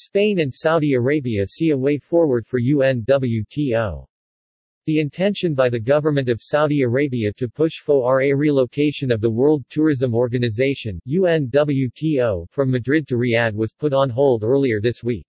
Spain 0.00 0.38
and 0.38 0.54
Saudi 0.54 0.94
Arabia 0.94 1.44
see 1.44 1.70
a 1.70 1.76
way 1.76 1.98
forward 1.98 2.46
for 2.46 2.60
UNWTO. 2.60 4.06
The 4.86 5.00
intention 5.00 5.54
by 5.54 5.68
the 5.68 5.80
government 5.80 6.28
of 6.28 6.40
Saudi 6.40 6.82
Arabia 6.82 7.32
to 7.32 7.48
push 7.48 7.80
for 7.84 8.22
a 8.22 8.32
relocation 8.32 9.10
of 9.10 9.20
the 9.20 9.28
World 9.28 9.64
Tourism 9.68 10.14
Organization 10.14 11.00
UNWTO 11.08 12.46
from 12.48 12.70
Madrid 12.70 13.08
to 13.08 13.16
Riyadh 13.16 13.54
was 13.54 13.72
put 13.72 13.92
on 13.92 14.08
hold 14.08 14.44
earlier 14.44 14.80
this 14.80 15.02
week. 15.02 15.26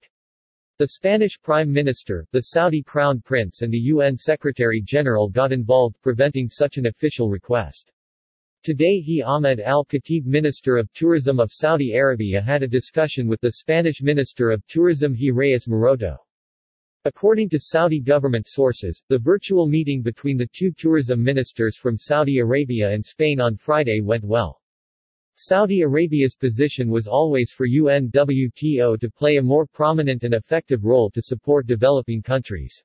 The 0.78 0.90
Spanish 0.90 1.42
Prime 1.42 1.74
Minister, 1.74 2.28
the 2.32 2.42
Saudi 2.42 2.84
Crown 2.84 3.22
Prince 3.22 3.64
and 3.64 3.74
the 3.74 3.90
UN 3.96 4.16
Secretary-General 4.16 5.30
got 5.30 5.52
involved 5.52 6.00
preventing 6.04 6.48
such 6.48 6.78
an 6.78 6.86
official 6.86 7.28
request. 7.28 7.92
Today 8.62 9.00
he 9.00 9.24
Ahmed 9.24 9.62
Al-Khatib 9.62 10.26
Minister 10.26 10.76
of 10.76 10.92
Tourism 10.92 11.40
of 11.40 11.50
Saudi 11.50 11.94
Arabia 11.94 12.42
had 12.42 12.62
a 12.62 12.68
discussion 12.68 13.26
with 13.26 13.40
the 13.40 13.54
Spanish 13.54 14.02
Minister 14.02 14.52
of 14.52 14.68
Tourism 14.68 15.14
He 15.14 15.32
Reyes 15.32 15.66
Maroto. 15.66 16.18
According 17.06 17.48
to 17.52 17.58
Saudi 17.58 18.02
government 18.02 18.50
sources, 18.50 19.02
the 19.08 19.18
virtual 19.18 19.66
meeting 19.66 20.02
between 20.02 20.36
the 20.36 20.50
two 20.52 20.74
tourism 20.74 21.24
ministers 21.24 21.78
from 21.78 21.96
Saudi 21.96 22.40
Arabia 22.40 22.90
and 22.90 23.06
Spain 23.06 23.40
on 23.40 23.56
Friday 23.56 24.02
went 24.02 24.26
well. 24.26 24.62
Saudi 25.36 25.80
Arabia's 25.84 26.36
position 26.36 26.90
was 26.90 27.08
always 27.08 27.54
for 27.54 27.66
UNWTO 27.66 29.00
to 29.00 29.10
play 29.10 29.38
a 29.38 29.42
more 29.42 29.68
prominent 29.68 30.26
and 30.26 30.34
effective 30.34 30.84
role 30.84 31.10
to 31.12 31.22
support 31.22 31.66
developing 31.66 32.22
countries. 32.22 32.84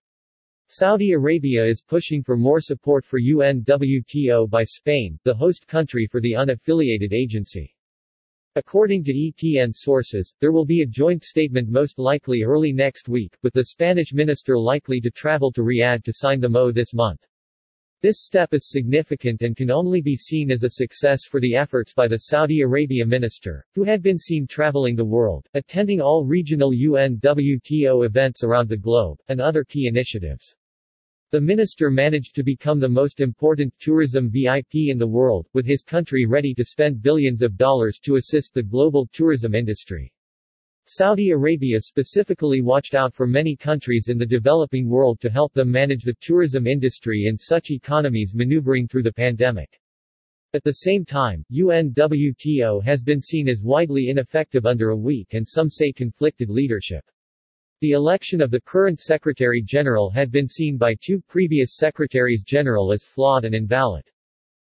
Saudi 0.69 1.13
Arabia 1.13 1.63
is 1.63 1.83
pushing 1.83 2.23
for 2.23 2.39
more 2.39 2.59
support 2.59 3.05
for 3.05 3.21
UNWTO 3.21 4.49
by 4.49 4.65
Spain, 4.65 5.19
the 5.23 5.35
host 5.35 5.67
country 5.67 6.07
for 6.07 6.23
the 6.23 6.33
unaffiliated 6.33 7.13
agency. 7.13 7.77
According 8.57 9.05
to 9.05 9.13
ETN 9.13 9.75
sources, 9.75 10.35
there 10.41 10.53
will 10.53 10.65
be 10.65 10.81
a 10.81 10.87
joint 10.87 11.23
statement 11.23 11.69
most 11.69 11.99
likely 11.99 12.43
early 12.43 12.73
next 12.73 13.11
week, 13.11 13.37
with 13.43 13.53
the 13.53 13.67
Spanish 13.67 14.15
minister 14.15 14.59
likely 14.59 15.03
to 15.03 15.11
travel 15.11 15.53
to 15.53 15.61
Riyadh 15.61 16.03
to 16.05 16.15
sign 16.15 16.41
the 16.41 16.49
MO 16.49 16.73
this 16.73 16.95
month. 16.95 17.27
This 18.05 18.21
step 18.21 18.53
is 18.53 18.69
significant 18.69 19.41
and 19.41 19.57
can 19.57 19.71
only 19.71 20.03
be 20.03 20.15
seen 20.15 20.51
as 20.51 20.63
a 20.63 20.69
success 20.69 21.25
for 21.25 21.41
the 21.41 21.57
efforts 21.57 21.95
by 21.95 22.07
the 22.07 22.19
Saudi 22.19 22.61
Arabia 22.61 23.07
minister, 23.07 23.65
who 23.75 23.83
had 23.83 24.03
been 24.03 24.19
seen 24.19 24.47
traveling 24.47 24.95
the 24.95 25.07
world, 25.07 25.49
attending 25.55 26.03
all 26.03 26.27
regional 26.27 26.73
UNWTO 26.73 28.05
events 28.05 28.45
around 28.45 28.69
the 28.69 28.77
globe, 28.77 29.19
and 29.29 29.41
other 29.41 29.65
key 29.65 29.87
initiatives. 29.87 30.55
The 31.31 31.41
minister 31.41 31.91
managed 31.91 32.35
to 32.35 32.43
become 32.43 32.79
the 32.79 32.91
most 32.91 33.21
important 33.21 33.73
tourism 33.79 34.31
VIP 34.31 34.91
in 34.91 34.99
the 34.99 35.09
world, 35.09 35.49
with 35.55 35.65
his 35.65 35.83
country 35.83 36.27
ready 36.27 36.53
to 36.57 36.65
spend 36.67 37.01
billions 37.01 37.41
of 37.41 37.57
dollars 37.57 37.99
to 38.01 38.17
assist 38.17 38.53
the 38.53 38.63
global 38.63 39.09
tourism 39.15 39.55
industry. 39.55 40.13
Saudi 40.87 41.31
Arabia 41.31 41.81
specifically 41.81 42.61
watched 42.61 42.95
out 42.95 43.15
for 43.15 43.27
many 43.27 43.57
countries 43.57 44.09
in 44.09 44.19
the 44.19 44.27
developing 44.27 44.87
world 44.87 45.19
to 45.19 45.31
help 45.31 45.55
them 45.55 45.71
manage 45.71 46.05
the 46.05 46.13
tourism 46.21 46.67
industry 46.67 47.25
in 47.27 47.39
such 47.39 47.71
economies 47.71 48.35
maneuvering 48.35 48.87
through 48.87 49.03
the 49.03 49.13
pandemic. 49.13 49.81
At 50.53 50.63
the 50.63 50.73
same 50.73 51.07
time, 51.07 51.43
UNWTO 51.51 52.85
has 52.85 53.03
been 53.03 53.23
seen 53.23 53.49
as 53.49 53.63
widely 53.63 54.11
ineffective 54.11 54.67
under 54.67 54.91
a 54.91 54.97
weak 54.97 55.33
and 55.33 55.49
some 55.49 55.71
say 55.71 55.91
conflicted 55.91 56.51
leadership. 56.51 57.05
The 57.81 57.93
election 57.93 58.43
of 58.43 58.51
the 58.51 58.61
current 58.61 59.01
Secretary 59.01 59.63
General 59.63 60.11
had 60.11 60.31
been 60.31 60.47
seen 60.47 60.77
by 60.77 60.97
two 61.01 61.23
previous 61.23 61.77
Secretaries 61.77 62.43
General 62.43 62.93
as 62.93 63.05
flawed 63.05 63.47
and 63.47 63.55
invalid. 63.55 64.05